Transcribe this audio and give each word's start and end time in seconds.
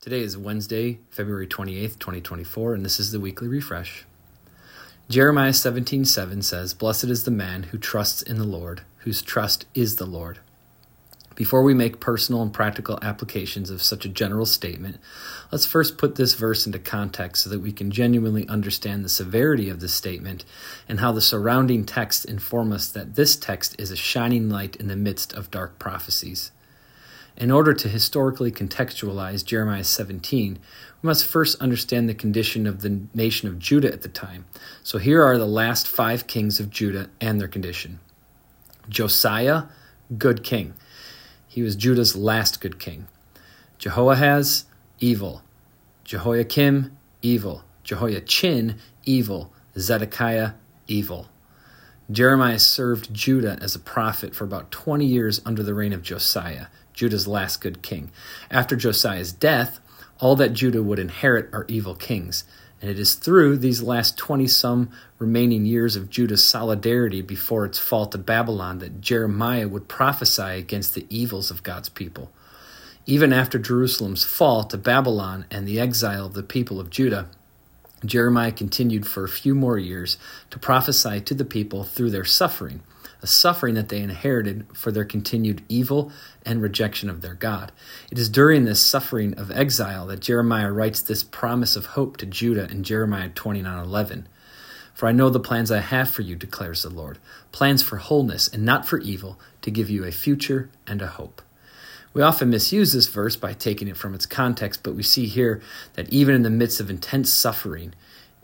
Today 0.00 0.20
is 0.20 0.38
Wednesday, 0.38 1.00
February 1.10 1.48
28th, 1.48 1.98
2024, 1.98 2.72
and 2.72 2.84
this 2.84 3.00
is 3.00 3.10
the 3.10 3.18
weekly 3.18 3.48
refresh. 3.48 4.04
Jeremiah 5.08 5.52
17:7 5.52 6.06
7 6.06 6.40
says, 6.40 6.72
"Blessed 6.72 7.06
is 7.06 7.24
the 7.24 7.32
man 7.32 7.64
who 7.64 7.78
trusts 7.78 8.22
in 8.22 8.38
the 8.38 8.44
Lord, 8.44 8.82
whose 8.98 9.22
trust 9.22 9.66
is 9.74 9.96
the 9.96 10.06
Lord." 10.06 10.38
Before 11.34 11.64
we 11.64 11.74
make 11.74 11.98
personal 11.98 12.42
and 12.42 12.52
practical 12.52 13.00
applications 13.02 13.70
of 13.70 13.82
such 13.82 14.04
a 14.04 14.08
general 14.08 14.46
statement, 14.46 14.98
let's 15.50 15.66
first 15.66 15.98
put 15.98 16.14
this 16.14 16.34
verse 16.34 16.64
into 16.64 16.78
context 16.78 17.42
so 17.42 17.50
that 17.50 17.58
we 17.58 17.72
can 17.72 17.90
genuinely 17.90 18.46
understand 18.46 19.04
the 19.04 19.08
severity 19.08 19.68
of 19.68 19.80
this 19.80 19.94
statement 19.94 20.44
and 20.88 21.00
how 21.00 21.10
the 21.10 21.20
surrounding 21.20 21.84
text 21.84 22.24
inform 22.24 22.72
us 22.72 22.86
that 22.86 23.16
this 23.16 23.34
text 23.34 23.74
is 23.80 23.90
a 23.90 23.96
shining 23.96 24.48
light 24.48 24.76
in 24.76 24.86
the 24.86 24.94
midst 24.94 25.32
of 25.32 25.50
dark 25.50 25.80
prophecies. 25.80 26.52
In 27.38 27.52
order 27.52 27.72
to 27.72 27.88
historically 27.88 28.50
contextualize 28.50 29.44
Jeremiah 29.44 29.84
17, 29.84 30.58
we 31.00 31.06
must 31.06 31.24
first 31.24 31.62
understand 31.62 32.08
the 32.08 32.14
condition 32.14 32.66
of 32.66 32.80
the 32.82 33.02
nation 33.14 33.46
of 33.46 33.60
Judah 33.60 33.92
at 33.92 34.02
the 34.02 34.08
time. 34.08 34.46
So 34.82 34.98
here 34.98 35.22
are 35.22 35.38
the 35.38 35.46
last 35.46 35.86
five 35.86 36.26
kings 36.26 36.58
of 36.58 36.68
Judah 36.68 37.08
and 37.20 37.40
their 37.40 37.46
condition 37.46 38.00
Josiah, 38.88 39.64
good 40.18 40.42
king. 40.42 40.74
He 41.46 41.62
was 41.62 41.76
Judah's 41.76 42.16
last 42.16 42.60
good 42.60 42.80
king. 42.80 43.06
Jehoahaz, 43.78 44.64
evil. 44.98 45.42
Jehoiakim, 46.02 46.96
evil. 47.22 47.62
Jehoiachin, 47.84 48.80
evil. 49.04 49.52
Zedekiah, 49.78 50.54
evil. 50.88 51.28
Jeremiah 52.10 52.58
served 52.58 53.12
Judah 53.14 53.58
as 53.60 53.74
a 53.76 53.78
prophet 53.78 54.34
for 54.34 54.44
about 54.44 54.70
20 54.72 55.04
years 55.04 55.40
under 55.44 55.62
the 55.62 55.74
reign 55.74 55.92
of 55.92 56.02
Josiah, 56.02 56.66
Judah's 56.98 57.28
last 57.28 57.60
good 57.60 57.80
king. 57.80 58.10
After 58.50 58.74
Josiah's 58.74 59.30
death, 59.30 59.78
all 60.18 60.34
that 60.34 60.52
Judah 60.52 60.82
would 60.82 60.98
inherit 60.98 61.48
are 61.52 61.64
evil 61.68 61.94
kings. 61.94 62.42
And 62.82 62.90
it 62.90 62.98
is 62.98 63.14
through 63.14 63.58
these 63.58 63.82
last 63.82 64.18
20 64.18 64.48
some 64.48 64.90
remaining 65.20 65.64
years 65.64 65.94
of 65.94 66.10
Judah's 66.10 66.44
solidarity 66.44 67.22
before 67.22 67.64
its 67.64 67.78
fall 67.78 68.06
to 68.06 68.18
Babylon 68.18 68.80
that 68.80 69.00
Jeremiah 69.00 69.68
would 69.68 69.86
prophesy 69.86 70.42
against 70.42 70.96
the 70.96 71.06
evils 71.08 71.52
of 71.52 71.62
God's 71.62 71.88
people. 71.88 72.32
Even 73.06 73.32
after 73.32 73.60
Jerusalem's 73.60 74.24
fall 74.24 74.64
to 74.64 74.76
Babylon 74.76 75.46
and 75.52 75.68
the 75.68 75.78
exile 75.78 76.26
of 76.26 76.34
the 76.34 76.42
people 76.42 76.80
of 76.80 76.90
Judah, 76.90 77.28
Jeremiah 78.04 78.52
continued 78.52 79.06
for 79.06 79.22
a 79.22 79.28
few 79.28 79.54
more 79.54 79.78
years 79.78 80.18
to 80.50 80.58
prophesy 80.58 81.20
to 81.20 81.34
the 81.34 81.44
people 81.44 81.84
through 81.84 82.10
their 82.10 82.24
suffering 82.24 82.82
a 83.22 83.26
suffering 83.26 83.74
that 83.74 83.88
they 83.88 84.00
inherited 84.00 84.66
for 84.74 84.92
their 84.92 85.04
continued 85.04 85.62
evil 85.68 86.12
and 86.44 86.62
rejection 86.62 87.10
of 87.10 87.20
their 87.20 87.34
God. 87.34 87.72
It 88.10 88.18
is 88.18 88.28
during 88.28 88.64
this 88.64 88.80
suffering 88.80 89.34
of 89.34 89.50
exile 89.50 90.06
that 90.06 90.20
Jeremiah 90.20 90.72
writes 90.72 91.02
this 91.02 91.22
promise 91.22 91.76
of 91.76 91.86
hope 91.86 92.16
to 92.18 92.26
Judah 92.26 92.70
in 92.70 92.84
Jeremiah 92.84 93.30
29:11. 93.30 94.26
For 94.94 95.06
I 95.06 95.12
know 95.12 95.30
the 95.30 95.38
plans 95.38 95.70
I 95.70 95.78
have 95.78 96.10
for 96.10 96.22
you, 96.22 96.34
declares 96.34 96.82
the 96.82 96.90
Lord, 96.90 97.18
plans 97.52 97.82
for 97.82 97.98
wholeness 97.98 98.48
and 98.48 98.64
not 98.64 98.86
for 98.86 98.98
evil, 98.98 99.38
to 99.62 99.70
give 99.70 99.88
you 99.88 100.04
a 100.04 100.10
future 100.10 100.70
and 100.86 101.00
a 101.00 101.06
hope. 101.06 101.40
We 102.12 102.22
often 102.22 102.50
misuse 102.50 102.92
this 102.92 103.06
verse 103.06 103.36
by 103.36 103.52
taking 103.52 103.86
it 103.86 103.96
from 103.96 104.14
its 104.14 104.26
context, 104.26 104.82
but 104.82 104.96
we 104.96 105.04
see 105.04 105.26
here 105.26 105.60
that 105.92 106.08
even 106.08 106.34
in 106.34 106.42
the 106.42 106.50
midst 106.50 106.80
of 106.80 106.90
intense 106.90 107.32
suffering, 107.32 107.94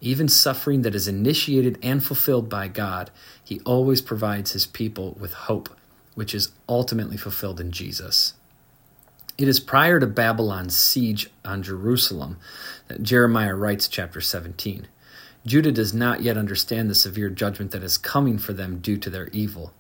even 0.05 0.29
suffering 0.29 0.83
that 0.83 0.95
is 0.95 1.09
initiated 1.09 1.79
and 1.83 2.05
fulfilled 2.05 2.49
by 2.49 2.69
God, 2.69 3.11
He 3.43 3.61
always 3.61 4.01
provides 4.01 4.53
His 4.53 4.67
people 4.67 5.17
with 5.19 5.33
hope, 5.33 5.71
which 6.15 6.35
is 6.35 6.53
ultimately 6.69 7.17
fulfilled 7.17 7.61
in 7.61 7.71
Jesus. 7.71 8.35
It 9.37 9.49
is 9.49 9.59
prior 9.59 9.99
to 9.99 10.07
Babylon's 10.07 10.77
siege 10.77 11.29
on 11.45 11.63
Jerusalem 11.63 12.39
that 12.89 13.03
Jeremiah 13.03 13.55
writes 13.55 13.89
chapter 13.89 14.21
17. 14.21 14.87
Judah 15.45 15.73
does 15.73 15.93
not 15.93 16.23
yet 16.23 16.39
understand 16.39 16.89
the 16.89 16.95
severe 16.95 17.29
judgment 17.29 17.73
that 17.73 17.83
is 17.83 17.99
coming 17.99 18.39
for 18.39 18.53
them 18.53 18.79
due 18.79 18.97
to 18.97 19.11
their 19.11 19.29
evil. 19.29 19.73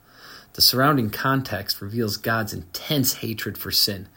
The 0.54 0.62
surrounding 0.62 1.10
context 1.10 1.80
reveals 1.80 2.16
God's 2.16 2.52
intense 2.52 3.14
hatred 3.14 3.56
for 3.56 3.70
sin, 3.70 4.08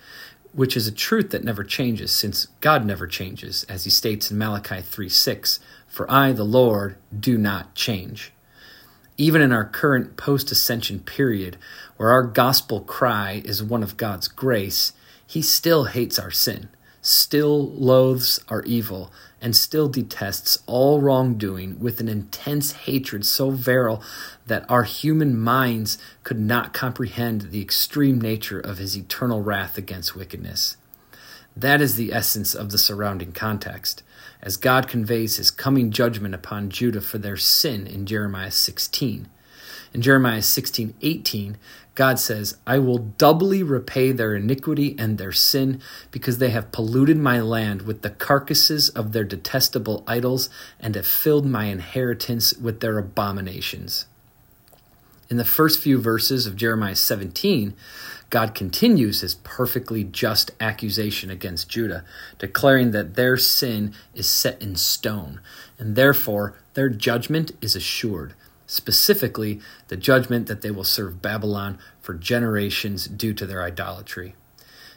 which 0.58 0.76
is 0.76 0.88
a 0.88 0.92
truth 0.92 1.30
that 1.30 1.44
never 1.44 1.64
changes 1.64 2.12
since 2.12 2.48
God 2.62 2.84
never 2.84 3.06
changes, 3.06 3.64
as 3.70 3.84
he 3.84 3.92
states 3.92 4.32
in 4.32 4.40
Malachi 4.40 4.82
3 4.82 5.08
6 5.08 5.60
For 5.86 6.10
I, 6.10 6.32
the 6.32 6.44
Lord, 6.44 6.98
do 7.18 7.38
not 7.38 7.76
change. 7.76 8.34
Even 9.18 9.40
in 9.40 9.52
our 9.54 9.66
current 9.66 10.18
post 10.18 10.52
ascension 10.52 11.00
period, 11.00 11.58
where 11.98 12.10
our 12.10 12.24
gospel 12.24 12.82
cry 12.82 13.44
is 13.46 13.62
one 13.62 13.84
of 13.84 13.98
God's 13.98 14.28
grace, 14.28 14.94
he 15.28 15.44
still 15.44 15.84
hates 15.84 16.18
our 16.18 16.32
sin 16.32 16.70
still 17.08 17.70
loathes 17.72 18.40
our 18.50 18.64
evil, 18.64 19.12
and 19.42 19.56
still 19.56 19.88
detests 19.88 20.58
all 20.66 21.00
wrongdoing 21.00 21.80
with 21.80 22.00
an 22.00 22.10
intense 22.10 22.72
hatred 22.72 23.26
so 23.26 23.50
virile 23.50 24.02
that 24.46 24.70
our 24.70 24.84
human 24.84 25.38
minds 25.38 25.98
could 26.24 26.40
not 26.40 26.74
comprehend 26.74 27.42
the 27.44 27.62
extreme 27.62 28.20
nature 28.20 28.60
of 28.60 28.78
his 28.78 28.98
eternal 28.98 29.42
wrath 29.42 29.78
against 29.78 30.16
wickedness. 30.16 30.76
That 31.56 31.82
is 31.82 31.96
the 31.96 32.14
essence 32.14 32.54
of 32.54 32.72
the 32.72 32.78
surrounding 32.78 33.32
context, 33.32 34.04
as 34.42 34.58
God 34.58 34.88
conveys 34.88 35.38
his 35.38 35.50
coming 35.50 35.92
judgment 35.92 36.36
upon 36.36 36.70
Judah 36.70 37.02
for 37.02 37.18
their 37.18 37.38
sin 37.38 37.88
in 37.88 38.06
Jeremiah 38.06 38.52
16. 38.52 39.30
In 39.94 40.02
Jeremiah 40.02 40.42
16 40.42 40.94
18, 41.02 41.58
God 41.98 42.20
says, 42.20 42.60
I 42.68 42.78
will 42.78 43.00
doubly 43.00 43.64
repay 43.64 44.12
their 44.12 44.36
iniquity 44.36 44.96
and 45.00 45.18
their 45.18 45.32
sin, 45.32 45.82
because 46.12 46.38
they 46.38 46.52
have 46.52 46.72
polluted 46.72 47.18
my 47.18 47.40
land 47.42 47.82
with 47.82 48.04
the 48.04 48.12
carcasses 48.12 48.90
of 48.90 49.14
their 49.14 49.24
detestable 49.24 50.04
idols, 50.06 50.48
and 50.80 50.94
have 50.94 51.08
filled 51.08 51.48
my 51.48 51.66
inheritance 51.66 52.54
with 52.54 52.82
their 52.82 53.00
abominations. 53.00 54.06
In 55.28 55.38
the 55.38 55.44
first 55.44 55.80
few 55.80 55.98
verses 55.98 56.46
of 56.46 56.56
Jeremiah 56.56 56.94
17, 56.94 57.74
God 58.30 58.54
continues 58.54 59.22
his 59.22 59.34
perfectly 59.34 60.04
just 60.04 60.52
accusation 60.60 61.32
against 61.32 61.68
Judah, 61.68 62.06
declaring 62.38 62.92
that 62.92 63.16
their 63.16 63.38
sin 63.38 63.92
is 64.14 64.28
set 64.28 64.62
in 64.62 64.76
stone, 64.76 65.42
and 65.80 65.96
therefore 65.96 66.54
their 66.76 66.90
judgment 66.90 67.54
is 67.60 67.76
assured 67.76 68.36
specifically 68.68 69.60
the 69.88 69.98
judgment 69.98 70.48
that 70.48 70.62
they 70.62 70.70
will 70.70 70.84
serve 70.84 71.22
Babylon 71.22 71.80
for 72.02 72.14
generations 72.14 73.08
due 73.08 73.34
to 73.34 73.46
their 73.46 73.64
idolatry. 73.64 74.36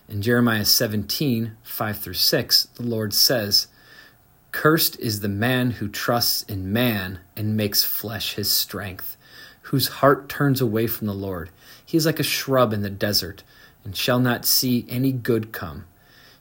In 0.08 0.22
Jeremiah 0.22 0.64
17, 0.64 1.52
5 1.62 1.98
through 1.98 2.14
6, 2.14 2.64
the 2.74 2.82
Lord 2.82 3.14
says, 3.14 3.68
Cursed 4.50 4.98
is 4.98 5.20
the 5.20 5.28
man 5.28 5.70
who 5.72 5.88
trusts 5.88 6.42
in 6.42 6.72
man 6.72 7.20
and 7.36 7.56
makes 7.56 7.84
flesh 7.84 8.34
his 8.34 8.50
strength, 8.50 9.16
whose 9.62 9.86
heart 9.86 10.28
turns 10.28 10.60
away 10.60 10.88
from 10.88 11.06
the 11.06 11.14
Lord. 11.14 11.50
He 11.86 11.96
is 11.96 12.06
like 12.06 12.18
a 12.18 12.24
shrub 12.24 12.72
in 12.72 12.82
the 12.82 12.90
desert, 12.90 13.44
and 13.84 13.96
shall 13.96 14.18
not 14.18 14.44
see 14.44 14.84
any 14.88 15.12
good 15.12 15.52
come. 15.52 15.84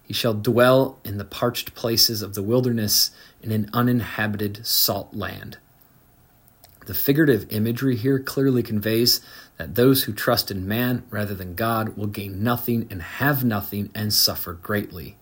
He 0.04 0.14
shall 0.14 0.34
dwell 0.34 0.98
in 1.06 1.20
the 1.20 1.24
parched 1.24 1.76
places 1.76 2.24
of 2.24 2.34
the 2.34 2.42
wilderness 2.42 3.12
in 3.44 3.52
an 3.52 3.70
uninhabited 3.72 4.66
salt 4.66 5.14
land. 5.14 5.60
The 6.90 6.96
figurative 6.96 7.46
imagery 7.52 7.96
here 7.96 8.18
clearly 8.18 8.64
conveys 8.64 9.22
that 9.58 9.76
those 9.76 10.06
who 10.06 10.12
trust 10.12 10.50
in 10.50 10.68
man 10.68 11.04
rather 11.12 11.36
than 11.36 11.54
God 11.54 11.96
will 11.96 12.08
gain 12.08 12.42
nothing 12.42 12.88
and 12.90 13.00
have 13.04 13.44
nothing 13.44 13.92
and 13.94 14.12
suffer 14.12 14.54
greatly. 14.54 15.16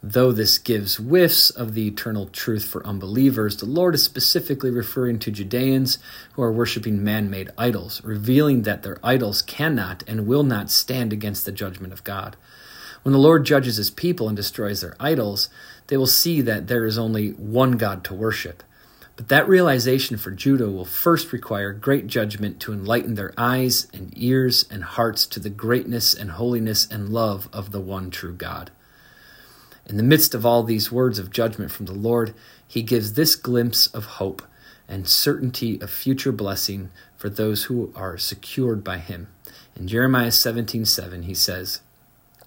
Though 0.00 0.30
this 0.30 0.58
gives 0.58 0.94
whiffs 0.94 1.50
of 1.50 1.74
the 1.74 1.88
eternal 1.88 2.26
truth 2.26 2.64
for 2.64 2.86
unbelievers, 2.86 3.56
the 3.56 3.66
Lord 3.66 3.96
is 3.96 4.04
specifically 4.04 4.70
referring 4.70 5.18
to 5.18 5.32
Judeans 5.32 5.98
who 6.34 6.42
are 6.42 6.52
worshiping 6.52 7.02
man 7.02 7.28
made 7.28 7.50
idols, 7.58 8.00
revealing 8.04 8.62
that 8.62 8.84
their 8.84 9.00
idols 9.02 9.42
cannot 9.42 10.04
and 10.06 10.28
will 10.28 10.44
not 10.44 10.70
stand 10.70 11.12
against 11.12 11.44
the 11.44 11.50
judgment 11.50 11.92
of 11.92 12.04
God. 12.04 12.36
When 13.02 13.12
the 13.12 13.18
Lord 13.18 13.44
judges 13.44 13.76
his 13.76 13.90
people 13.90 14.28
and 14.28 14.36
destroys 14.36 14.82
their 14.82 14.94
idols, 15.00 15.48
they 15.88 15.96
will 15.96 16.06
see 16.06 16.42
that 16.42 16.68
there 16.68 16.86
is 16.86 16.96
only 16.96 17.30
one 17.30 17.72
God 17.72 18.04
to 18.04 18.14
worship. 18.14 18.62
But 19.16 19.28
that 19.28 19.48
realization 19.48 20.18
for 20.18 20.30
Judah 20.30 20.70
will 20.70 20.84
first 20.84 21.32
require 21.32 21.72
great 21.72 22.06
judgment 22.06 22.60
to 22.60 22.72
enlighten 22.72 23.14
their 23.14 23.32
eyes 23.38 23.88
and 23.94 24.12
ears 24.14 24.66
and 24.70 24.84
hearts 24.84 25.26
to 25.28 25.40
the 25.40 25.48
greatness 25.48 26.12
and 26.12 26.32
holiness 26.32 26.86
and 26.86 27.08
love 27.08 27.48
of 27.52 27.72
the 27.72 27.80
one 27.80 28.10
true 28.10 28.34
God. 28.34 28.70
In 29.86 29.96
the 29.96 30.02
midst 30.02 30.34
of 30.34 30.44
all 30.44 30.62
these 30.62 30.92
words 30.92 31.18
of 31.18 31.30
judgment 31.30 31.70
from 31.70 31.86
the 31.86 31.94
Lord, 31.94 32.34
he 32.68 32.82
gives 32.82 33.14
this 33.14 33.36
glimpse 33.36 33.86
of 33.88 34.04
hope 34.04 34.42
and 34.86 35.08
certainty 35.08 35.80
of 35.80 35.90
future 35.90 36.32
blessing 36.32 36.90
for 37.16 37.30
those 37.30 37.64
who 37.64 37.92
are 37.96 38.18
secured 38.18 38.84
by 38.84 38.98
him. 38.98 39.28
In 39.74 39.88
Jeremiah 39.88 40.30
17:7 40.30 40.86
7, 40.86 41.22
he 41.22 41.34
says, 41.34 41.80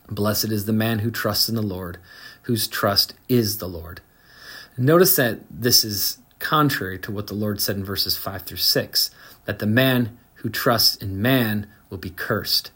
"Blessed 0.08 0.52
is 0.52 0.66
the 0.66 0.74
man 0.74 1.00
who 1.00 1.10
trusts 1.10 1.50
in 1.50 1.56
the 1.56 1.62
Lord, 1.62 1.98
whose 2.44 2.68
trust 2.68 3.14
is 3.28 3.58
the 3.58 3.70
Lord." 3.70 4.02
Notice 4.78 5.16
that 5.16 5.40
this 5.50 5.84
is 5.84 6.19
contrary 6.40 6.98
to 7.00 7.12
what 7.12 7.28
the 7.28 7.34
Lord 7.34 7.62
said 7.62 7.76
in 7.76 7.84
verses 7.84 8.18
5 8.18 8.44
through 8.44 8.58
6 8.58 9.12
that 9.46 9.60
the 9.60 9.68
man 9.68 10.18
who 10.36 10.50
trusts 10.50 10.96
in 10.96 11.22
man 11.22 11.68
will 11.90 11.98
be 11.98 12.10
cursed. 12.10 12.72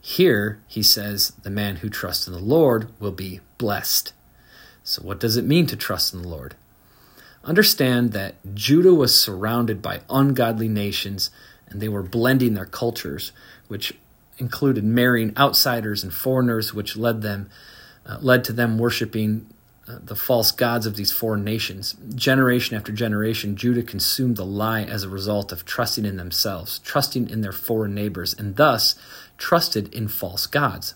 Here, 0.00 0.60
he 0.66 0.82
says, 0.82 1.30
the 1.42 1.50
man 1.50 1.76
who 1.76 1.88
trusts 1.88 2.26
in 2.26 2.32
the 2.32 2.40
Lord 2.40 2.88
will 2.98 3.12
be 3.12 3.40
blessed. 3.56 4.12
So, 4.82 5.02
what 5.02 5.20
does 5.20 5.36
it 5.36 5.44
mean 5.44 5.66
to 5.66 5.76
trust 5.76 6.12
in 6.12 6.22
the 6.22 6.28
Lord? 6.28 6.56
Understand 7.44 8.12
that 8.12 8.34
Judah 8.54 8.94
was 8.94 9.18
surrounded 9.18 9.80
by 9.80 10.00
ungodly 10.10 10.68
nations 10.68 11.30
and 11.68 11.80
they 11.80 11.88
were 11.88 12.02
blending 12.02 12.54
their 12.54 12.66
cultures, 12.66 13.32
which 13.68 13.94
included 14.38 14.82
marrying 14.82 15.36
outsiders 15.36 16.02
and 16.02 16.12
foreigners, 16.12 16.74
which 16.74 16.96
led 16.96 17.22
them 17.22 17.48
uh, 18.04 18.18
led 18.20 18.42
to 18.44 18.52
them 18.52 18.78
worshiping 18.78 19.46
the 20.02 20.16
false 20.16 20.52
gods 20.52 20.86
of 20.86 20.96
these 20.96 21.12
foreign 21.12 21.44
nations. 21.44 21.96
Generation 22.14 22.76
after 22.76 22.92
generation, 22.92 23.56
Judah 23.56 23.82
consumed 23.82 24.36
the 24.36 24.44
lie 24.44 24.82
as 24.82 25.02
a 25.02 25.08
result 25.08 25.52
of 25.52 25.64
trusting 25.64 26.04
in 26.04 26.16
themselves, 26.16 26.78
trusting 26.80 27.28
in 27.28 27.40
their 27.40 27.52
foreign 27.52 27.94
neighbors, 27.94 28.34
and 28.34 28.56
thus 28.56 28.94
trusted 29.38 29.92
in 29.92 30.08
false 30.08 30.46
gods. 30.46 30.94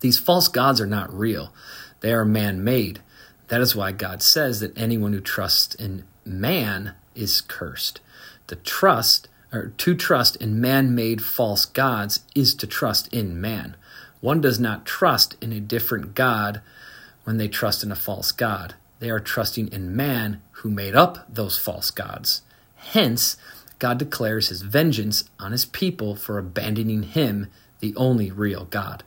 These 0.00 0.18
false 0.18 0.48
gods 0.48 0.80
are 0.80 0.86
not 0.86 1.12
real, 1.12 1.52
they 2.00 2.12
are 2.12 2.24
man 2.24 2.64
made. 2.64 3.00
That 3.48 3.60
is 3.60 3.76
why 3.76 3.92
God 3.92 4.22
says 4.22 4.60
that 4.60 4.76
anyone 4.76 5.12
who 5.12 5.20
trusts 5.20 5.74
in 5.74 6.04
man 6.24 6.94
is 7.14 7.40
cursed. 7.40 8.00
To 8.48 8.56
trust 8.56 9.28
or 9.52 9.68
to 9.76 9.94
trust 9.94 10.36
in 10.36 10.60
man-made 10.60 11.22
false 11.22 11.66
gods 11.66 12.20
is 12.34 12.54
to 12.54 12.66
trust 12.66 13.12
in 13.12 13.40
man. 13.40 13.76
One 14.20 14.40
does 14.40 14.58
not 14.58 14.86
trust 14.86 15.36
in 15.42 15.52
a 15.52 15.60
different 15.60 16.14
god 16.14 16.62
when 17.24 17.38
they 17.38 17.48
trust 17.48 17.82
in 17.82 17.92
a 17.92 17.96
false 17.96 18.32
god. 18.32 18.74
They 18.98 19.10
are 19.10 19.20
trusting 19.20 19.68
in 19.72 19.96
man 19.96 20.40
who 20.52 20.70
made 20.70 20.94
up 20.94 21.26
those 21.32 21.58
false 21.58 21.90
gods. 21.90 22.42
Hence, 22.76 23.36
God 23.78 23.98
declares 23.98 24.48
his 24.48 24.62
vengeance 24.62 25.24
on 25.40 25.52
his 25.52 25.64
people 25.64 26.14
for 26.14 26.38
abandoning 26.38 27.02
him, 27.02 27.48
the 27.80 27.94
only 27.96 28.30
real 28.30 28.64
God. 28.66 29.02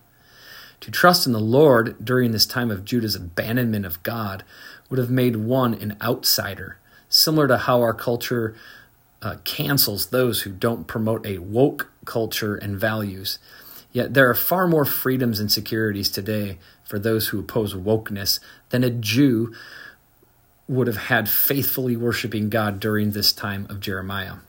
To 0.82 0.92
trust 0.92 1.26
in 1.26 1.34
the 1.34 1.40
Lord 1.40 1.96
during 2.04 2.32
this 2.32 2.46
time 2.46 2.70
of 2.70 2.86
Judah's 2.86 3.16
abandonment 3.16 3.86
of 3.86 4.04
God 4.04 4.44
would 4.90 5.00
have 5.00 5.10
made 5.10 5.38
one 5.38 5.74
an 5.74 5.98
outsider, 6.02 6.78
similar 7.10 7.48
to 7.48 7.58
how 7.58 7.82
our 7.82 7.94
culture 7.94 8.56
uh, 9.22 9.38
cancels 9.44 10.08
those 10.08 10.42
who 10.42 10.52
don't 10.52 10.88
promote 10.88 11.26
a 11.26 11.40
woke 11.40 11.90
culture 12.04 12.56
and 12.56 12.78
values. 12.78 13.40
Yet 13.96 14.14
there 14.14 14.30
are 14.30 14.36
far 14.36 14.68
more 14.68 14.84
freedoms 14.84 15.40
and 15.40 15.50
securities 15.50 16.10
today 16.10 16.58
for 16.84 17.00
those 17.00 17.30
who 17.30 17.40
oppose 17.40 17.74
wokeness 17.74 18.42
than 18.68 18.84
a 18.84 18.90
Jew 18.90 19.56
would 20.68 20.88
have 20.88 21.08
had 21.08 21.30
faithfully 21.30 21.96
worshiping 21.96 22.50
God 22.50 22.82
during 22.82 23.12
this 23.12 23.32
time 23.32 23.66
of 23.70 23.80
Jeremiah. 23.80 24.40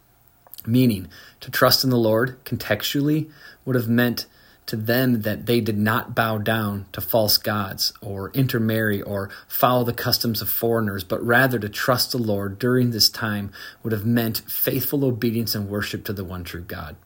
Meaning, 0.67 1.07
to 1.39 1.53
trust 1.53 1.85
in 1.85 1.91
the 1.91 1.97
Lord 1.97 2.45
contextually 2.45 3.31
would 3.65 3.77
have 3.77 3.89
meant 3.89 4.27
to 4.67 4.75
them 4.75 5.23
that 5.23 5.47
they 5.47 5.61
did 5.61 5.79
not 5.79 6.13
bow 6.13 6.39
down 6.39 6.87
to 6.91 7.01
false 7.01 7.39
gods 7.39 7.93
or 8.01 8.33
intermarry 8.33 9.01
or 9.01 9.31
follow 9.47 9.85
the 9.85 9.93
customs 9.93 10.43
of 10.43 10.49
foreigners, 10.49 11.05
but 11.05 11.25
rather 11.25 11.61
to 11.61 11.69
trust 11.69 12.11
the 12.11 12.19
Lord 12.19 12.59
during 12.59 12.91
this 12.91 13.09
time 13.09 13.53
would 13.85 13.93
have 13.93 14.05
meant 14.05 14.39
faithful 14.49 15.05
obedience 15.05 15.55
and 15.55 15.69
worship 15.69 16.05
to 16.07 16.13
the 16.13 16.25
one 16.25 16.43
true 16.43 16.63
God. 16.63 16.97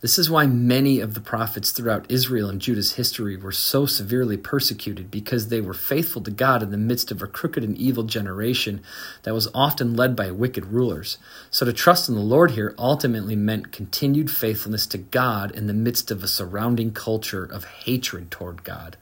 This 0.00 0.16
is 0.16 0.30
why 0.30 0.46
many 0.46 1.00
of 1.00 1.14
the 1.14 1.20
prophets 1.20 1.72
throughout 1.72 2.08
Israel 2.08 2.48
and 2.48 2.60
Judah's 2.60 2.92
history 2.92 3.36
were 3.36 3.50
so 3.50 3.84
severely 3.84 4.36
persecuted 4.36 5.10
because 5.10 5.48
they 5.48 5.60
were 5.60 5.74
faithful 5.74 6.22
to 6.22 6.30
God 6.30 6.62
in 6.62 6.70
the 6.70 6.76
midst 6.76 7.10
of 7.10 7.20
a 7.20 7.26
crooked 7.26 7.64
and 7.64 7.76
evil 7.76 8.04
generation 8.04 8.80
that 9.24 9.34
was 9.34 9.48
often 9.52 9.96
led 9.96 10.14
by 10.14 10.30
wicked 10.30 10.66
rulers. 10.66 11.18
So 11.50 11.66
to 11.66 11.72
trust 11.72 12.08
in 12.08 12.14
the 12.14 12.20
Lord 12.20 12.52
here 12.52 12.76
ultimately 12.78 13.34
meant 13.34 13.72
continued 13.72 14.30
faithfulness 14.30 14.86
to 14.86 14.98
God 14.98 15.50
in 15.50 15.66
the 15.66 15.74
midst 15.74 16.12
of 16.12 16.22
a 16.22 16.28
surrounding 16.28 16.92
culture 16.92 17.44
of 17.44 17.64
hatred 17.64 18.30
toward 18.30 18.62
God. 18.62 18.96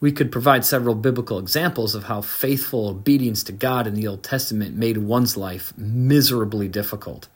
We 0.00 0.12
could 0.12 0.30
provide 0.30 0.64
several 0.64 0.94
biblical 0.94 1.38
examples 1.38 1.94
of 1.94 2.04
how 2.04 2.20
faithful 2.20 2.88
obedience 2.88 3.42
to 3.44 3.52
God 3.52 3.86
in 3.86 3.94
the 3.94 4.06
Old 4.06 4.22
Testament 4.22 4.76
made 4.76 4.98
one's 4.98 5.36
life 5.36 5.76
miserably 5.76 6.68
difficult. 6.68 7.28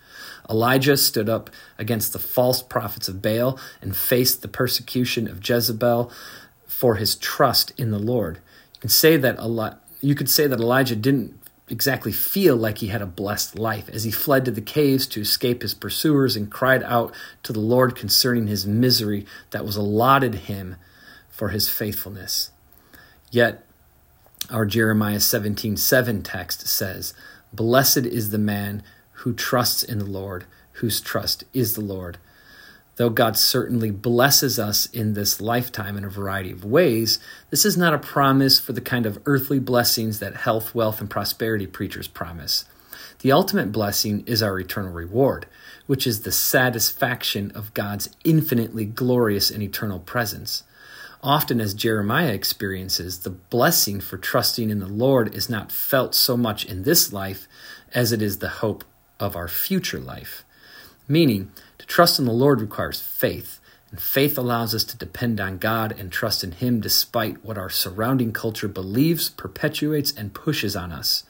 Elijah 0.48 0.96
stood 0.96 1.28
up 1.28 1.50
against 1.78 2.12
the 2.12 2.18
false 2.18 2.62
prophets 2.62 3.08
of 3.08 3.22
Baal 3.22 3.58
and 3.80 3.96
faced 3.96 4.42
the 4.42 4.48
persecution 4.48 5.26
of 5.26 5.46
Jezebel 5.46 6.10
for 6.66 6.96
his 6.96 7.16
trust 7.16 7.72
in 7.78 7.90
the 7.90 7.98
Lord. 7.98 8.38
You 8.74 8.80
can 8.80 8.90
say 8.90 9.16
that 9.16 9.38
Eli- 9.38 9.74
you 10.00 10.14
could 10.14 10.30
say 10.30 10.46
that 10.46 10.60
Elijah 10.60 10.96
didn't 10.96 11.38
exactly 11.68 12.12
feel 12.12 12.56
like 12.56 12.78
he 12.78 12.88
had 12.88 13.02
a 13.02 13.06
blessed 13.06 13.58
life 13.58 13.88
as 13.88 14.04
he 14.04 14.10
fled 14.10 14.44
to 14.44 14.50
the 14.50 14.60
caves 14.60 15.06
to 15.06 15.20
escape 15.20 15.62
his 15.62 15.74
pursuers 15.74 16.36
and 16.36 16.50
cried 16.50 16.82
out 16.82 17.14
to 17.42 17.52
the 17.52 17.60
Lord 17.60 17.96
concerning 17.96 18.46
his 18.46 18.66
misery 18.66 19.26
that 19.50 19.64
was 19.64 19.76
allotted 19.76 20.34
him 20.34 20.76
for 21.32 21.48
his 21.48 21.68
faithfulness. 21.68 22.50
Yet 23.32 23.64
our 24.50 24.64
Jeremiah 24.64 25.18
17:7 25.18 25.76
7 25.76 26.22
text 26.22 26.68
says, 26.68 27.12
"Blessed 27.52 28.06
is 28.06 28.30
the 28.30 28.38
man 28.38 28.84
who 29.22 29.32
trusts 29.32 29.82
in 29.82 29.98
the 29.98 30.04
Lord, 30.04 30.44
whose 30.74 31.00
trust 31.00 31.44
is 31.54 31.74
the 31.74 31.80
Lord. 31.80 32.18
Though 32.96 33.08
God 33.08 33.36
certainly 33.36 33.90
blesses 33.90 34.58
us 34.58 34.86
in 34.86 35.14
this 35.14 35.40
lifetime 35.40 35.96
in 35.96 36.04
a 36.04 36.10
variety 36.10 36.50
of 36.50 36.64
ways, 36.64 37.20
this 37.50 37.64
is 37.64 37.76
not 37.76 37.94
a 37.94 37.98
promise 37.98 38.58
for 38.60 38.72
the 38.72 38.80
kind 38.80 39.06
of 39.06 39.20
earthly 39.24 39.60
blessings 39.60 40.18
that 40.18 40.36
health, 40.36 40.74
wealth, 40.74 41.00
and 41.00 41.08
prosperity 41.08 41.66
preachers 41.66 42.08
promise. 42.08 42.64
The 43.20 43.32
ultimate 43.32 43.70
blessing 43.70 44.24
is 44.26 44.42
our 44.42 44.58
eternal 44.58 44.92
reward, 44.92 45.46
which 45.86 46.06
is 46.06 46.22
the 46.22 46.32
satisfaction 46.32 47.52
of 47.54 47.72
God's 47.74 48.10
infinitely 48.24 48.84
glorious 48.84 49.50
and 49.50 49.62
eternal 49.62 50.00
presence. 50.00 50.64
Often, 51.22 51.60
as 51.60 51.72
Jeremiah 51.72 52.32
experiences, 52.32 53.20
the 53.20 53.30
blessing 53.30 54.00
for 54.00 54.18
trusting 54.18 54.70
in 54.70 54.80
the 54.80 54.88
Lord 54.88 55.32
is 55.34 55.48
not 55.48 55.70
felt 55.70 56.16
so 56.16 56.36
much 56.36 56.64
in 56.64 56.82
this 56.82 57.12
life 57.12 57.46
as 57.94 58.10
it 58.10 58.20
is 58.20 58.38
the 58.38 58.48
hope 58.48 58.82
of 59.20 59.36
our 59.36 59.46
future 59.46 60.00
life. 60.00 60.44
Meaning, 61.06 61.52
to 61.78 61.86
trust 61.86 62.18
in 62.18 62.24
the 62.24 62.32
Lord 62.32 62.60
requires 62.60 63.00
faith, 63.00 63.60
and 63.92 64.00
faith 64.00 64.36
allows 64.36 64.74
us 64.74 64.82
to 64.84 64.96
depend 64.96 65.40
on 65.40 65.58
God 65.58 65.96
and 65.96 66.10
trust 66.10 66.42
in 66.42 66.52
Him 66.52 66.80
despite 66.80 67.44
what 67.44 67.58
our 67.58 67.70
surrounding 67.70 68.32
culture 68.32 68.68
believes, 68.68 69.28
perpetuates, 69.28 70.10
and 70.10 70.34
pushes 70.34 70.74
on 70.74 70.90
us. 70.90 71.24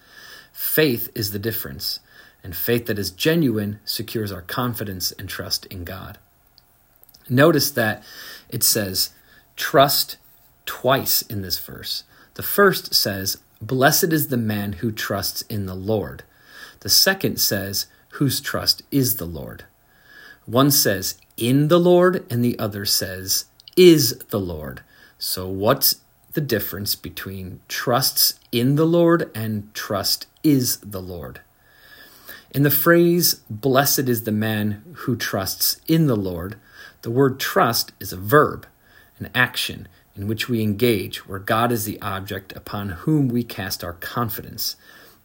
Faith 0.52 1.10
is 1.14 1.32
the 1.32 1.38
difference, 1.38 2.00
and 2.42 2.56
faith 2.56 2.86
that 2.86 2.98
is 2.98 3.10
genuine 3.10 3.78
secures 3.84 4.32
our 4.32 4.42
confidence 4.42 5.12
and 5.12 5.28
trust 5.28 5.66
in 5.66 5.84
God. 5.84 6.16
Notice 7.28 7.70
that 7.72 8.02
it 8.48 8.62
says, 8.62 9.10
trust 9.56 10.16
twice 10.66 11.22
in 11.22 11.42
this 11.42 11.58
verse. 11.58 12.04
The 12.34 12.42
first 12.42 12.94
says, 12.94 13.38
Blessed 13.60 14.12
is 14.12 14.28
the 14.28 14.36
man 14.36 14.74
who 14.74 14.90
trusts 14.90 15.42
in 15.42 15.66
the 15.66 15.74
Lord. 15.74 16.24
The 16.80 16.88
second 16.88 17.38
says, 17.38 17.86
Whose 18.16 18.40
trust 18.40 18.82
is 18.90 19.16
the 19.16 19.26
Lord. 19.26 19.64
One 20.46 20.70
says, 20.70 21.16
In 21.36 21.68
the 21.68 21.78
Lord, 21.78 22.26
and 22.30 22.44
the 22.44 22.58
other 22.58 22.84
says, 22.84 23.46
Is 23.76 24.18
the 24.30 24.40
Lord. 24.40 24.82
So, 25.18 25.46
what's 25.46 26.00
the 26.32 26.40
difference 26.40 26.94
between 26.94 27.60
trusts 27.68 28.40
in 28.50 28.74
the 28.74 28.86
Lord 28.86 29.30
and 29.34 29.72
trust 29.74 30.26
is 30.42 30.78
the 30.78 31.00
Lord? 31.00 31.40
In 32.50 32.64
the 32.64 32.70
phrase, 32.70 33.40
Blessed 33.48 34.08
is 34.08 34.24
the 34.24 34.32
man 34.32 34.82
who 34.92 35.16
trusts 35.16 35.80
in 35.86 36.06
the 36.06 36.16
Lord, 36.16 36.56
the 37.02 37.10
word 37.10 37.40
trust 37.40 37.92
is 37.98 38.12
a 38.12 38.16
verb, 38.16 38.66
an 39.24 39.30
action 39.34 39.88
in 40.16 40.26
which 40.26 40.48
we 40.48 40.62
engage, 40.62 41.26
where 41.26 41.38
God 41.38 41.72
is 41.72 41.84
the 41.84 42.00
object 42.00 42.52
upon 42.52 42.90
whom 42.90 43.28
we 43.28 43.42
cast 43.42 43.82
our 43.82 43.94
confidence. 43.94 44.76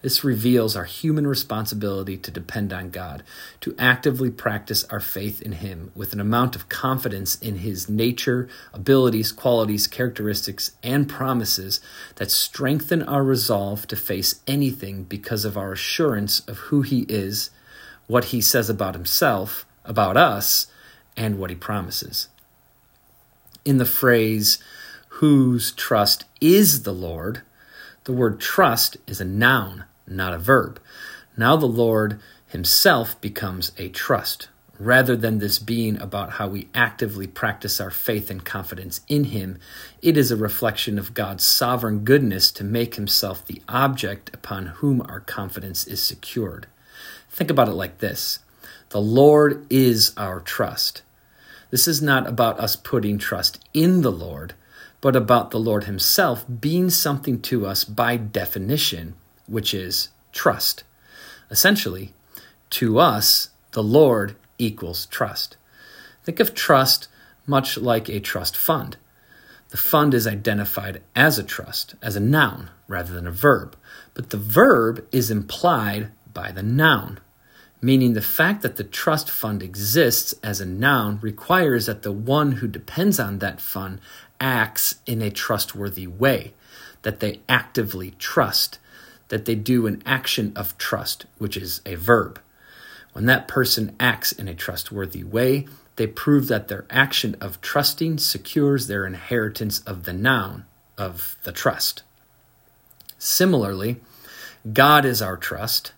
This 0.01 0.23
reveals 0.23 0.75
our 0.75 0.85
human 0.85 1.25
responsibility 1.25 2.17
to 2.17 2.29
depend 2.29 2.71
on 2.71 2.91
God, 2.91 3.23
to 3.61 3.75
actively 3.79 4.29
practice 4.29 4.83
our 4.85 4.99
faith 4.99 5.41
in 5.41 5.53
Him 5.53 5.91
with 5.95 6.13
an 6.13 6.19
amount 6.19 6.55
of 6.55 6.69
confidence 6.69 7.35
in 7.35 7.57
His 7.57 7.89
nature, 7.89 8.47
abilities, 8.73 9.31
qualities, 9.31 9.87
characteristics, 9.87 10.71
and 10.83 11.09
promises 11.09 11.81
that 12.15 12.31
strengthen 12.31 13.01
our 13.03 13.23
resolve 13.23 13.87
to 13.87 13.95
face 13.95 14.41
anything 14.45 15.03
because 15.03 15.43
of 15.45 15.57
our 15.57 15.73
assurance 15.73 16.41
of 16.41 16.57
who 16.57 16.83
He 16.83 17.01
is, 17.09 17.49
what 18.05 18.25
He 18.25 18.39
says 18.39 18.69
about 18.69 18.93
Himself, 18.93 19.65
about 19.83 20.15
us, 20.15 20.67
and 21.17 21.39
what 21.39 21.49
He 21.49 21.55
promises. 21.55 22.29
In 23.67 23.79
the 23.79 23.85
phrase, 23.85 24.59
whose 25.19 25.73
trust 25.73 26.23
is 26.39 26.83
the 26.83 26.93
Lord, 26.93 27.41
the 28.05 28.13
word 28.13 28.39
trust 28.39 28.95
is 29.07 29.19
a 29.19 29.25
noun, 29.25 29.83
not 30.07 30.33
a 30.33 30.37
verb. 30.37 30.79
Now 31.35 31.57
the 31.57 31.65
Lord 31.65 32.17
himself 32.47 33.19
becomes 33.19 33.73
a 33.77 33.89
trust, 33.89 34.47
rather 34.79 35.17
than 35.17 35.39
this 35.39 35.59
being 35.59 35.99
about 35.99 36.31
how 36.39 36.47
we 36.47 36.69
actively 36.73 37.27
practice 37.27 37.81
our 37.81 37.91
faith 37.91 38.29
and 38.29 38.45
confidence 38.45 39.01
in 39.09 39.25
him. 39.25 39.59
It 40.01 40.15
is 40.15 40.31
a 40.31 40.37
reflection 40.37 40.97
of 40.97 41.13
God's 41.13 41.45
sovereign 41.45 42.05
goodness 42.05 42.53
to 42.53 42.63
make 42.63 42.95
himself 42.95 43.45
the 43.45 43.61
object 43.67 44.33
upon 44.33 44.67
whom 44.67 45.01
our 45.01 45.19
confidence 45.19 45.85
is 45.85 46.01
secured. 46.01 46.67
Think 47.29 47.51
about 47.51 47.67
it 47.67 47.73
like 47.73 47.97
this 47.97 48.39
The 48.91 49.01
Lord 49.01 49.65
is 49.69 50.13
our 50.15 50.39
trust. 50.39 51.01
This 51.69 51.87
is 51.87 52.01
not 52.01 52.27
about 52.27 52.59
us 52.59 52.75
putting 52.75 53.17
trust 53.17 53.63
in 53.73 54.01
the 54.01 54.11
Lord 54.11 54.53
but 55.01 55.15
about 55.15 55.51
the 55.51 55.59
Lord 55.59 55.83
Himself 55.83 56.45
being 56.59 56.89
something 56.89 57.41
to 57.43 57.65
us 57.65 57.83
by 57.83 58.17
definition, 58.17 59.15
which 59.47 59.73
is 59.73 60.09
trust. 60.31 60.83
Essentially, 61.49 62.13
to 62.71 62.99
us, 62.99 63.49
the 63.71 63.83
Lord 63.83 64.35
equals 64.57 65.05
trust. 65.05 65.57
Think 66.23 66.39
of 66.39 66.53
trust 66.53 67.07
much 67.45 67.77
like 67.77 68.09
a 68.09 68.19
trust 68.19 68.57
fund. 68.57 68.97
The 69.69 69.77
fund 69.77 70.13
is 70.13 70.27
identified 70.27 71.01
as 71.15 71.37
a 71.37 71.43
trust, 71.43 71.95
as 72.01 72.15
a 72.15 72.21
noun 72.21 72.69
rather 72.87 73.13
than 73.13 73.27
a 73.27 73.31
verb, 73.31 73.75
but 74.13 74.29
the 74.29 74.37
verb 74.37 75.05
is 75.11 75.29
implied 75.29 76.09
by 76.33 76.51
the 76.51 76.63
noun, 76.63 77.19
meaning 77.81 78.13
the 78.13 78.21
fact 78.21 78.61
that 78.61 78.75
the 78.77 78.83
trust 78.83 79.29
fund 79.29 79.61
exists 79.61 80.33
as 80.43 80.59
a 80.59 80.65
noun 80.65 81.19
requires 81.21 81.85
that 81.85 82.01
the 82.01 82.11
one 82.11 82.53
who 82.53 82.67
depends 82.67 83.19
on 83.19 83.39
that 83.39 83.61
fund 83.61 83.99
acts 84.39 84.95
in 85.05 85.21
a 85.21 85.29
trustworthy 85.29 86.07
way, 86.07 86.53
that 87.03 87.19
they 87.19 87.39
actively 87.47 88.11
trust, 88.19 88.79
that 89.27 89.45
they 89.45 89.55
do 89.55 89.87
an 89.87 90.01
action 90.05 90.51
of 90.55 90.77
trust, 90.77 91.25
which 91.37 91.57
is 91.57 91.81
a 91.85 91.95
verb. 91.95 92.39
When 93.13 93.25
that 93.25 93.47
person 93.47 93.95
acts 93.99 94.31
in 94.31 94.47
a 94.47 94.55
trustworthy 94.55 95.23
way, 95.23 95.67
they 95.95 96.07
prove 96.07 96.47
that 96.47 96.67
their 96.67 96.85
action 96.89 97.35
of 97.41 97.59
trusting 97.61 98.19
secures 98.19 98.87
their 98.87 99.05
inheritance 99.05 99.79
of 99.81 100.03
the 100.03 100.13
noun, 100.13 100.65
of 100.97 101.35
the 101.43 101.51
trust. 101.51 102.03
Similarly, 103.17 103.97
God 104.71 105.05
is 105.05 105.21
our 105.21 105.37
trust. 105.37 105.91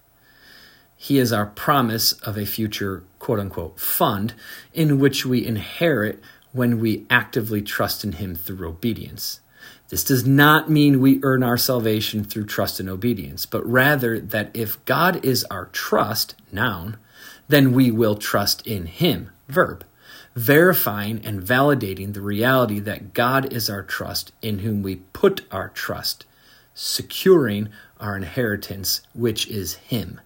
He 1.02 1.18
is 1.18 1.32
our 1.32 1.46
promise 1.46 2.12
of 2.12 2.38
a 2.38 2.46
future 2.46 3.04
quote 3.20 3.40
unquote 3.40 3.80
fund 3.80 4.34
in 4.74 5.00
which 5.00 5.26
we 5.26 5.46
inherit 5.46 6.22
when 6.52 6.80
we 6.80 7.06
actively 7.10 7.62
trust 7.62 8.04
in 8.04 8.12
Him 8.12 8.36
through 8.36 8.68
obedience. 8.68 9.40
This 9.88 10.04
does 10.04 10.28
not 10.28 10.70
mean 10.70 11.00
we 11.00 11.22
earn 11.24 11.42
our 11.42 11.58
salvation 11.58 12.26
through 12.26 12.48
trust 12.48 12.82
and 12.82 12.90
obedience, 12.90 13.46
but 13.46 13.66
rather 13.66 14.20
that 14.20 14.52
if 14.54 14.84
God 14.84 15.26
is 15.26 15.46
our 15.46 15.68
trust, 15.68 16.36
noun, 16.52 16.98
then 17.48 17.72
we 17.72 17.92
will 17.92 18.16
trust 18.16 18.68
in 18.68 18.86
Him, 18.86 19.30
verb 19.48 19.86
verifying 20.36 21.26
and 21.26 21.42
validating 21.42 22.14
the 22.14 22.22
reality 22.22 22.80
that 22.80 23.14
God 23.14 23.52
is 23.52 23.70
our 23.70 23.84
trust, 23.84 24.32
in 24.42 24.60
whom 24.60 24.84
we 24.84 24.98
put 24.98 25.42
our 25.52 25.70
trust, 25.70 26.26
securing 26.74 27.70
our 28.00 28.16
inheritance, 28.16 29.02
which 29.14 29.48
is 29.48 29.76
Him. 29.76 30.22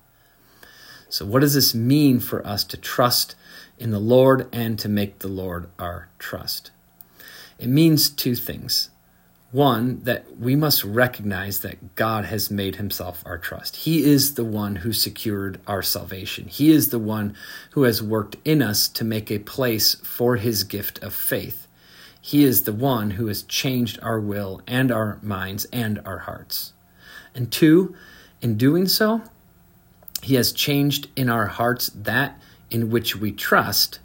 So, 1.14 1.28
what 1.28 1.42
does 1.42 1.54
this 1.54 1.76
mean 1.76 2.20
for 2.20 2.44
us 2.44 2.64
to 2.64 2.76
trust 2.76 3.36
in 3.78 3.92
the 3.92 4.00
Lord 4.00 4.48
and 4.52 4.80
to 4.80 4.90
make 4.90 5.20
the 5.20 5.28
Lord 5.28 5.70
our 5.78 6.10
trust? 6.18 6.72
It 7.60 7.70
means 7.70 8.10
two 8.10 8.34
things. 8.34 8.90
One, 9.52 10.02
that 10.06 10.40
we 10.40 10.56
must 10.56 10.84
recognize 10.84 11.60
that 11.60 11.94
God 11.94 12.26
has 12.26 12.50
made 12.50 12.78
himself 12.78 13.22
our 13.28 13.38
trust. 13.38 13.76
He 13.76 14.04
is 14.04 14.34
the 14.34 14.44
one 14.44 14.78
who 14.78 14.92
secured 14.92 15.62
our 15.68 15.84
salvation. 15.84 16.48
He 16.48 16.72
is 16.72 16.90
the 16.90 16.98
one 16.98 17.36
who 17.74 17.84
has 17.84 18.02
worked 18.02 18.38
in 18.44 18.64
us 18.64 18.88
to 18.88 19.04
make 19.04 19.30
a 19.30 19.38
place 19.38 19.94
for 19.94 20.38
his 20.38 20.64
gift 20.64 20.98
of 21.04 21.14
faith. 21.14 21.68
He 22.20 22.44
is 22.44 22.64
the 22.64 22.74
one 22.74 23.12
who 23.12 23.28
has 23.28 23.44
changed 23.44 24.00
our 24.02 24.20
will 24.20 24.62
and 24.66 24.92
our 24.92 25.20
minds 25.22 25.66
and 25.66 26.02
our 26.06 26.18
hearts. 26.18 26.74
And 27.36 27.52
two, 27.52 27.96
in 28.42 28.58
doing 28.58 28.88
so, 28.88 29.22
he 30.24 30.36
has 30.36 30.52
changed 30.52 31.08
in 31.16 31.30
our 31.30 31.48
hearts 31.48 31.88
that 31.90 32.40
in 32.70 32.90
which 32.90 33.16
we 33.16 33.32
trust 33.32 34.00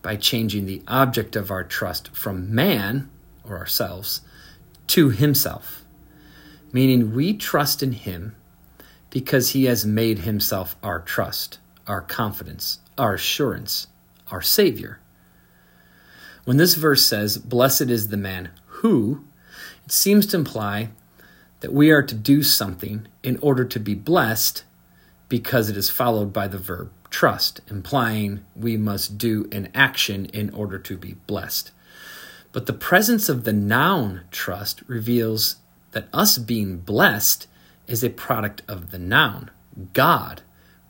by 0.00 0.16
changing 0.16 0.66
the 0.66 0.82
object 0.88 1.36
of 1.36 1.50
our 1.50 1.62
trust 1.62 2.08
from 2.14 2.54
man 2.54 3.10
or 3.44 3.56
ourselves 3.56 4.22
to 4.88 5.10
himself, 5.10 5.84
meaning 6.72 7.14
we 7.14 7.34
trust 7.34 7.82
in 7.82 7.92
him 7.92 8.34
because 9.10 9.50
he 9.50 9.66
has 9.66 9.84
made 9.84 10.20
himself 10.20 10.74
our 10.82 11.00
trust, 11.00 11.58
our 11.86 12.00
confidence, 12.00 12.80
our 12.96 13.14
assurance, 13.14 13.86
our 14.28 14.42
Savior. 14.42 14.98
When 16.44 16.56
this 16.56 16.74
verse 16.74 17.04
says, 17.04 17.38
Blessed 17.38 17.82
is 17.82 18.08
the 18.08 18.16
man 18.16 18.50
who, 18.66 19.24
it 19.84 19.92
seems 19.92 20.26
to 20.26 20.38
imply 20.38 20.90
that 21.60 21.72
we 21.72 21.90
are 21.90 22.02
to 22.02 22.14
do 22.14 22.42
something 22.42 23.06
in 23.22 23.38
order 23.38 23.64
to 23.64 23.78
be 23.78 23.94
blessed 23.94 24.64
because 25.32 25.70
it 25.70 25.78
is 25.78 25.88
followed 25.88 26.30
by 26.30 26.46
the 26.46 26.58
verb 26.58 26.90
trust, 27.08 27.62
implying 27.70 28.44
we 28.54 28.76
must 28.76 29.16
do 29.16 29.48
an 29.50 29.66
action 29.74 30.26
in 30.26 30.50
order 30.50 30.78
to 30.78 30.94
be 30.94 31.14
blessed. 31.26 31.70
But 32.52 32.66
the 32.66 32.74
presence 32.74 33.30
of 33.30 33.44
the 33.44 33.52
noun 33.54 34.24
trust 34.30 34.82
reveals 34.86 35.56
that 35.92 36.08
us 36.12 36.36
being 36.36 36.76
blessed 36.76 37.46
is 37.86 38.04
a 38.04 38.10
product 38.10 38.60
of 38.68 38.90
the 38.90 38.98
noun, 38.98 39.50
God, 39.94 40.42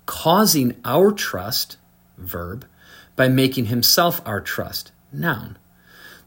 causing 0.06 0.74
our 0.84 1.12
trust, 1.12 1.76
verb, 2.18 2.66
by 3.14 3.28
making 3.28 3.66
himself 3.66 4.20
our 4.26 4.40
trust, 4.40 4.90
noun, 5.12 5.56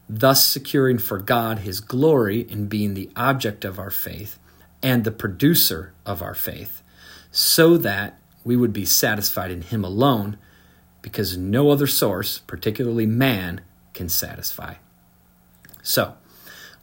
thus 0.08 0.46
securing 0.46 0.96
for 0.96 1.18
God 1.18 1.58
his 1.58 1.80
glory 1.80 2.50
in 2.50 2.66
being 2.66 2.94
the 2.94 3.10
object 3.14 3.62
of 3.66 3.78
our 3.78 3.90
faith 3.90 4.38
and 4.82 5.04
the 5.04 5.10
producer 5.10 5.92
of 6.06 6.22
our 6.22 6.34
faith, 6.34 6.82
so 7.36 7.76
that 7.76 8.18
we 8.44 8.56
would 8.56 8.72
be 8.72 8.86
satisfied 8.86 9.50
in 9.50 9.60
him 9.60 9.84
alone, 9.84 10.38
because 11.02 11.36
no 11.36 11.68
other 11.68 11.86
source, 11.86 12.38
particularly 12.38 13.04
man, 13.04 13.60
can 13.92 14.08
satisfy. 14.08 14.72
So, 15.82 16.14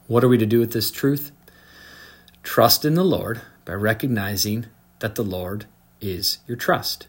what 0.06 0.22
are 0.22 0.28
we 0.28 0.38
to 0.38 0.46
do 0.46 0.60
with 0.60 0.72
this 0.72 0.92
truth? 0.92 1.32
Trust 2.44 2.84
in 2.84 2.94
the 2.94 3.02
Lord 3.02 3.40
by 3.64 3.72
recognizing 3.72 4.66
that 5.00 5.16
the 5.16 5.24
Lord 5.24 5.64
is 6.00 6.38
your 6.46 6.56
trust. 6.56 7.08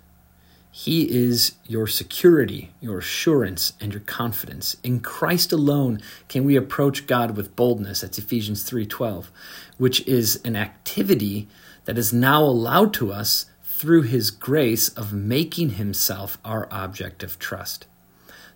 He 0.71 1.03
is 1.03 1.53
your 1.67 1.85
security, 1.85 2.71
your 2.81 2.97
assurance, 2.97 3.73
and 3.79 3.93
your 3.93 4.01
confidence. 4.01 4.75
In 4.83 5.01
Christ 5.01 5.53
alone 5.53 6.01
can 6.29 6.45
we 6.45 6.55
approach 6.55 7.05
God 7.05 7.37
with 7.37 7.55
boldness. 7.55 8.01
That's 8.01 8.17
Ephesians 8.17 8.63
3:12, 8.63 9.29
which 9.77 10.01
is 10.07 10.41
an 10.43 10.55
activity 10.55 11.47
that 11.85 11.97
is 11.97 12.11
now 12.11 12.43
allowed 12.43 12.93
to 12.95 13.11
us 13.11 13.45
through 13.63 14.03
his 14.03 14.31
grace 14.31 14.89
of 14.89 15.13
making 15.13 15.71
himself 15.71 16.37
our 16.43 16.67
object 16.71 17.23
of 17.23 17.39
trust. 17.39 17.85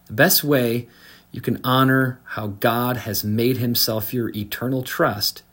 The 0.08 0.14
best 0.14 0.44
way 0.44 0.88
you 1.32 1.42
can 1.42 1.60
honor 1.64 2.20
how 2.24 2.48
God 2.48 2.98
has 2.98 3.24
made 3.24 3.58
himself 3.58 4.14
your 4.14 4.30
eternal 4.30 4.82
trust 4.82 5.44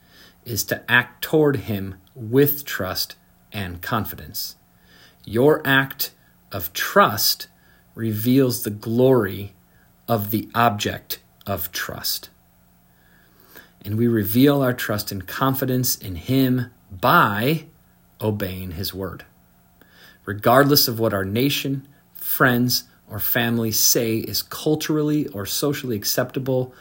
is 0.44 0.64
to 0.64 0.90
act 0.90 1.22
toward 1.22 1.56
him 1.56 1.96
with 2.14 2.64
trust 2.64 3.16
and 3.52 3.82
confidence. 3.82 4.56
Your 5.24 5.60
act 5.66 6.12
of 6.52 6.72
trust 6.72 7.48
reveals 7.94 8.62
the 8.62 8.70
glory 8.70 9.52
of 10.08 10.30
the 10.30 10.48
object 10.54 11.18
of 11.46 11.72
trust. 11.72 12.30
And 13.84 13.98
we 13.98 14.06
reveal 14.06 14.62
our 14.62 14.72
trust 14.72 15.12
and 15.12 15.26
confidence 15.26 15.96
in 15.96 16.14
him 16.14 16.70
by 17.00 17.66
obeying 18.20 18.72
his 18.72 18.94
word. 18.94 19.24
Regardless 20.24 20.88
of 20.88 20.98
what 20.98 21.14
our 21.14 21.24
nation, 21.24 21.86
friends, 22.14 22.84
or 23.08 23.20
family 23.20 23.70
say 23.70 24.16
is 24.16 24.42
culturally 24.42 25.28
or 25.28 25.46
socially 25.46 25.96
acceptable, 25.96 26.74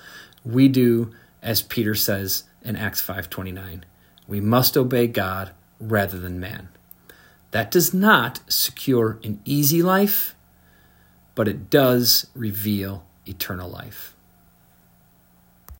we 0.43 0.67
do 0.67 1.11
as 1.41 1.61
Peter 1.61 1.93
says 1.93 2.43
in 2.63 2.75
Acts 2.75 3.01
5:29. 3.01 3.83
We 4.27 4.41
must 4.41 4.75
obey 4.75 5.05
God 5.07 5.51
rather 5.79 6.17
than 6.17 6.39
man. 6.39 6.69
That 7.51 7.69
does 7.69 7.93
not 7.93 8.39
secure 8.47 9.19
an 9.23 9.39
easy 9.45 9.83
life, 9.83 10.35
but 11.35 11.47
it 11.47 11.69
does 11.69 12.27
reveal 12.33 13.05
eternal 13.27 13.69
life. 13.69 14.14